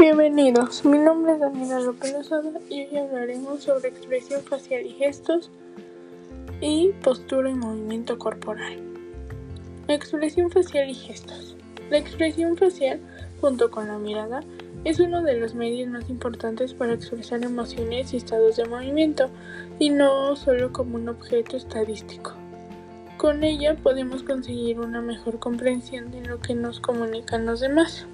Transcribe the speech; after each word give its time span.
Bienvenidos, 0.00 0.82
mi 0.86 0.96
nombre 0.96 1.34
es 1.34 1.40
Daniela 1.40 1.78
López 1.78 2.14
Lozada 2.14 2.58
y 2.70 2.86
hoy 2.86 2.96
hablaremos 2.96 3.64
sobre 3.64 3.90
expresión 3.90 4.40
facial 4.40 4.86
y 4.86 4.92
gestos 4.92 5.50
y 6.62 6.88
postura 7.04 7.50
y 7.50 7.54
movimiento 7.54 8.16
corporal. 8.16 8.78
Expresión 9.88 10.50
facial 10.50 10.88
y 10.88 10.94
gestos. 10.94 11.54
La 11.90 11.98
expresión 11.98 12.56
facial, 12.56 12.98
junto 13.42 13.70
con 13.70 13.88
la 13.88 13.98
mirada, 13.98 14.40
es 14.84 15.00
uno 15.00 15.22
de 15.22 15.38
los 15.38 15.54
medios 15.54 15.90
más 15.90 16.08
importantes 16.08 16.72
para 16.72 16.94
expresar 16.94 17.42
emociones 17.44 18.14
y 18.14 18.16
estados 18.16 18.56
de 18.56 18.64
movimiento, 18.64 19.28
y 19.78 19.90
no 19.90 20.34
solo 20.34 20.72
como 20.72 20.94
un 20.94 21.10
objeto 21.10 21.58
estadístico. 21.58 22.32
Con 23.18 23.44
ella 23.44 23.76
podemos 23.76 24.22
conseguir 24.22 24.80
una 24.80 25.02
mejor 25.02 25.38
comprensión 25.38 26.10
de 26.10 26.24
lo 26.24 26.40
que 26.40 26.54
nos 26.54 26.80
comunican 26.80 27.44
los 27.44 27.60
demás. 27.60 28.06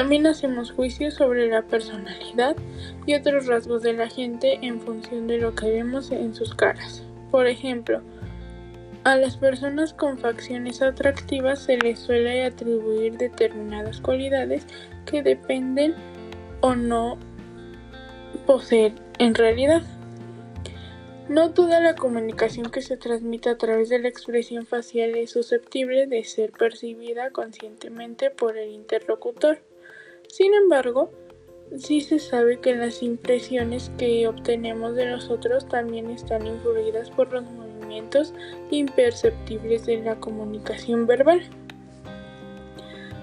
También 0.00 0.26
hacemos 0.26 0.72
juicios 0.72 1.12
sobre 1.12 1.50
la 1.50 1.60
personalidad 1.60 2.56
y 3.04 3.16
otros 3.16 3.46
rasgos 3.46 3.82
de 3.82 3.92
la 3.92 4.08
gente 4.08 4.58
en 4.62 4.80
función 4.80 5.26
de 5.26 5.36
lo 5.36 5.54
que 5.54 5.70
vemos 5.70 6.10
en 6.10 6.34
sus 6.34 6.54
caras. 6.54 7.02
Por 7.30 7.46
ejemplo, 7.46 8.00
a 9.04 9.16
las 9.16 9.36
personas 9.36 9.92
con 9.92 10.16
facciones 10.16 10.80
atractivas 10.80 11.64
se 11.64 11.76
les 11.76 11.98
suele 11.98 12.46
atribuir 12.46 13.18
determinadas 13.18 14.00
cualidades 14.00 14.66
que 15.04 15.22
dependen 15.22 15.94
o 16.62 16.74
no 16.74 17.18
poseer 18.46 18.94
en 19.18 19.34
realidad. 19.34 19.82
No 21.28 21.50
toda 21.50 21.78
la 21.78 21.94
comunicación 21.94 22.70
que 22.70 22.80
se 22.80 22.96
transmite 22.96 23.50
a 23.50 23.58
través 23.58 23.90
de 23.90 23.98
la 23.98 24.08
expresión 24.08 24.64
facial 24.64 25.14
es 25.14 25.32
susceptible 25.32 26.06
de 26.06 26.24
ser 26.24 26.52
percibida 26.52 27.32
conscientemente 27.32 28.30
por 28.30 28.56
el 28.56 28.70
interlocutor. 28.70 29.58
Sin 30.30 30.54
embargo, 30.54 31.10
sí 31.76 32.00
se 32.00 32.20
sabe 32.20 32.60
que 32.60 32.76
las 32.76 33.02
impresiones 33.02 33.90
que 33.98 34.28
obtenemos 34.28 34.94
de 34.94 35.06
nosotros 35.06 35.66
también 35.66 36.08
están 36.08 36.46
influidas 36.46 37.10
por 37.10 37.32
los 37.32 37.42
movimientos 37.50 38.32
imperceptibles 38.70 39.86
de 39.86 40.02
la 40.02 40.14
comunicación 40.20 41.08
verbal. 41.08 41.42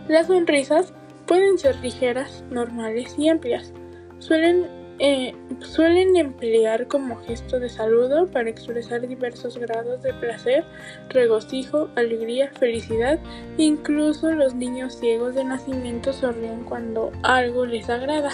Las 0.09 0.27
sonrisas 0.27 0.93
pueden 1.27 1.57
ser 1.57 1.77
ligeras, 1.77 2.43
normales 2.51 3.15
y 3.17 3.29
amplias. 3.29 3.71
Suelen 4.19 4.67
eh, 4.99 5.35
suelen 5.59 6.15
emplear 6.15 6.87
como 6.87 7.17
gesto 7.17 7.59
de 7.59 7.69
saludo 7.69 8.27
para 8.27 8.49
expresar 8.49 9.07
diversos 9.07 9.57
grados 9.57 10.01
de 10.01 10.13
placer, 10.15 10.65
regocijo, 11.09 11.89
alegría, 11.95 12.49
felicidad. 12.59 13.19
Incluso 13.57 14.31
los 14.31 14.55
niños 14.55 14.95
ciegos 14.99 15.35
de 15.35 15.43
nacimiento 15.43 16.13
sonríen 16.13 16.63
cuando 16.63 17.11
algo 17.23 17.65
les 17.65 17.89
agrada. 17.89 18.31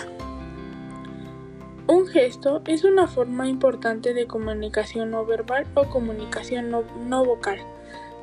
Un 1.87 2.07
gesto 2.07 2.61
es 2.65 2.85
una 2.85 3.07
forma 3.07 3.47
importante 3.49 4.13
de 4.13 4.25
comunicación 4.25 5.11
no 5.11 5.25
verbal 5.25 5.65
o 5.73 5.83
comunicación 5.89 6.71
no, 6.71 7.25
vocal, 7.25 7.59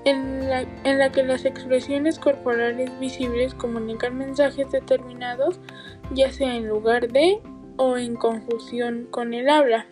en 0.06 0.48
la, 0.48 0.62
en 0.84 0.98
la 0.98 1.12
que 1.12 1.22
las 1.22 1.44
expresiones 1.44 2.18
corporales 2.18 2.90
visibles 2.98 3.52
comunican 3.52 4.16
mensajes 4.16 4.70
determinados, 4.70 5.60
ya 6.14 6.32
sea 6.32 6.56
en 6.56 6.68
lugar 6.68 7.08
de 7.08 7.38
o 7.82 7.96
en 7.96 8.14
conjunción 8.14 9.06
con 9.10 9.32
el 9.32 9.48
habla. 9.48 9.86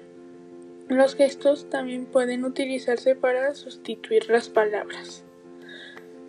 Los 0.89 1.15
gestos 1.15 1.71
también 1.71 2.05
pueden 2.05 2.45
utilizarse 2.45 3.17
para 3.17 3.55
sustituir 3.55 4.29
las 4.29 4.51
palabras. 4.51 5.25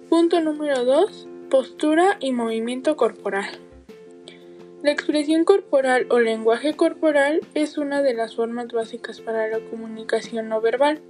Punto 0.08 0.40
número 0.40 0.86
2. 0.86 1.28
Postura 1.50 2.16
y 2.22 2.32
movimiento 2.32 2.96
corporal. 2.96 3.50
La 4.84 4.92
expresión 4.92 5.44
corporal 5.44 6.08
o 6.10 6.20
lenguaje 6.20 6.78
corporal 6.78 7.42
es 7.54 7.78
una 7.78 8.02
de 8.02 8.14
las 8.14 8.38
formas 8.38 8.72
básicas 8.72 9.20
para 9.20 9.50
la 9.50 9.60
comunicación 9.60 10.48
no 10.48 10.62
verbal. 10.62 11.02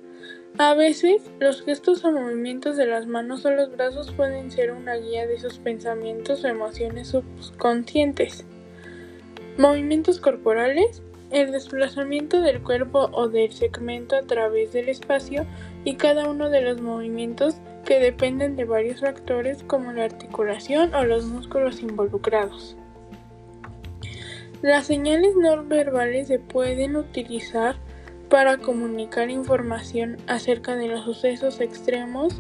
A 0.58 0.74
veces, 0.74 1.30
los 1.40 1.62
gestos 1.62 2.04
o 2.04 2.12
movimientos 2.12 2.76
de 2.76 2.88
las 2.88 3.06
manos 3.06 3.46
o 3.46 3.52
los 3.52 3.72
brazos 3.72 4.12
pueden 4.14 4.50
ser 4.50 4.72
una 4.72 4.96
guía 4.96 5.28
de 5.28 5.40
sus 5.40 5.60
pensamientos 5.60 6.44
o 6.44 6.48
emociones 6.48 7.10
subconscientes. 7.10 8.48
Movimientos 9.60 10.22
corporales. 10.22 11.04
El 11.32 11.52
desplazamiento 11.52 12.40
del 12.40 12.64
cuerpo 12.64 13.10
o 13.12 13.28
del 13.28 13.52
segmento 13.52 14.16
a 14.16 14.22
través 14.22 14.72
del 14.72 14.88
espacio 14.88 15.46
y 15.84 15.96
cada 15.96 16.30
uno 16.30 16.50
de 16.50 16.62
los 16.62 16.80
movimientos 16.80 17.58
que 17.84 18.00
dependen 18.00 18.56
de 18.56 18.64
varios 18.64 19.02
factores 19.02 19.62
como 19.64 19.92
la 19.92 20.06
articulación 20.06 20.96
o 20.96 21.04
los 21.04 21.26
músculos 21.26 21.82
involucrados. 21.82 22.78
Las 24.62 24.86
señales 24.86 25.34
no 25.36 25.62
verbales 25.66 26.30
se 26.30 26.40
pueden 26.40 26.96
utilizar 26.96 27.76
para 28.30 28.60
comunicar 28.60 29.30
información 29.30 30.20
acerca 30.28 30.78
de 30.78 30.88
los 30.88 31.04
sucesos 31.04 31.60
extremos 31.60 32.34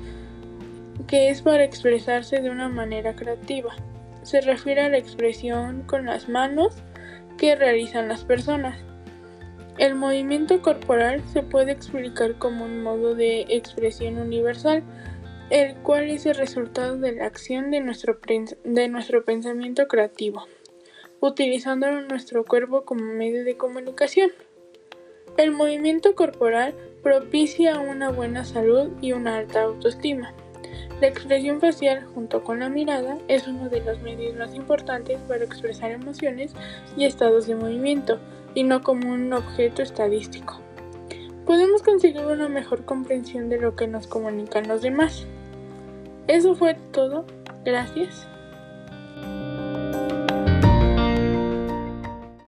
que 1.05 1.29
es 1.29 1.41
para 1.41 1.65
expresarse 1.65 2.39
de 2.39 2.49
una 2.49 2.69
manera 2.69 3.13
creativa. 3.13 3.75
Se 4.23 4.39
refiere 4.39 4.83
a 4.83 4.89
la 4.89 4.97
expresión 4.97 5.83
con 5.83 6.05
las 6.05 6.29
manos, 6.29 6.77
que 7.39 7.55
realizan 7.55 8.09
las 8.09 8.25
personas. 8.25 8.77
El 9.77 9.95
movimiento 9.95 10.61
corporal 10.61 11.23
se 11.31 11.41
puede 11.41 11.71
explicar 11.71 12.37
como 12.37 12.65
un 12.65 12.83
modo 12.83 13.15
de 13.15 13.45
expresión 13.47 14.17
universal, 14.17 14.83
el 15.49 15.75
cual 15.77 16.09
es 16.09 16.25
el 16.25 16.35
resultado 16.35 16.97
de 16.97 17.13
la 17.13 17.25
acción 17.25 17.71
de 17.71 17.79
nuestro, 17.79 18.19
de 18.65 18.87
nuestro 18.89 19.23
pensamiento 19.23 19.87
creativo, 19.87 20.45
utilizando 21.21 21.89
nuestro 22.01 22.43
cuerpo 22.43 22.83
como 22.83 23.05
medio 23.05 23.45
de 23.45 23.55
comunicación. 23.55 24.31
El 25.37 25.51
movimiento 25.51 26.15
corporal 26.15 26.75
propicia 27.01 27.79
una 27.79 28.09
buena 28.09 28.43
salud 28.43 28.91
y 29.01 29.13
una 29.13 29.37
alta 29.37 29.61
autoestima. 29.61 30.33
La 31.01 31.07
expresión 31.07 31.61
facial, 31.61 32.05
junto 32.13 32.43
con 32.43 32.59
la 32.59 32.67
mirada, 32.67 33.17
es 33.29 33.47
uno 33.47 33.69
de 33.69 33.79
los 33.81 34.01
medios 34.01 34.35
más 34.35 34.53
importantes 34.53 35.17
para 35.29 35.45
expresar 35.45 35.91
emociones 35.91 36.53
y 36.97 37.05
estados 37.05 37.47
de 37.47 37.55
movimiento, 37.55 38.19
y 38.53 38.63
no 38.63 38.81
como 38.81 39.09
un 39.09 39.31
objeto 39.31 39.81
estadístico. 39.81 40.59
Podemos 41.45 41.83
conseguir 41.83 42.25
una 42.25 42.49
mejor 42.49 42.83
comprensión 42.83 43.47
de 43.47 43.59
lo 43.59 43.75
que 43.75 43.87
nos 43.87 44.07
comunican 44.07 44.67
los 44.67 44.81
demás. 44.81 45.25
Eso 46.27 46.53
fue 46.53 46.75
todo. 46.91 47.25
Gracias. 47.63 48.27